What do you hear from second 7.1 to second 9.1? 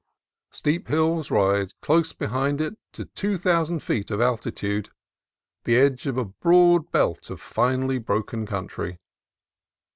of finely broken country.